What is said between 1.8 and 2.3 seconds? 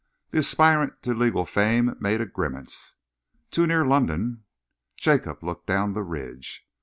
made a